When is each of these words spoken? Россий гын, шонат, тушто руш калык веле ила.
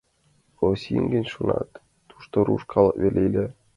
Россий 0.59 1.03
гын, 1.11 1.25
шонат, 1.33 1.69
тушто 2.09 2.37
руш 2.47 2.63
калык 2.71 2.95
веле 3.03 3.19
ила. 3.27 3.47